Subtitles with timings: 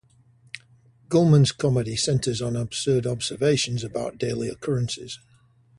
[1.09, 5.19] Gulman's comedy centers on absurd observations about daily occurrences.